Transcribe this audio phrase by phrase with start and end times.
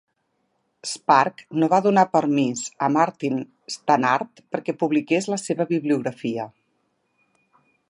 [0.91, 3.37] Spark no va donar permís a Martin
[3.75, 6.49] Stannard perquè publiqués la seva bibliografia.